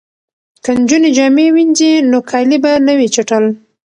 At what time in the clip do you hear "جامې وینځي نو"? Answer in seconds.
1.17-2.17